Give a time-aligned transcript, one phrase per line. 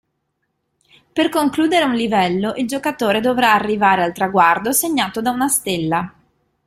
[1.13, 6.11] Per concludere un livello il giocatore dovrà arrivare al traguardo segnato da una Stella.